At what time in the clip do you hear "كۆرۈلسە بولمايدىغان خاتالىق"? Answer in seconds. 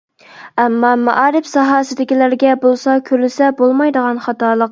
3.13-4.59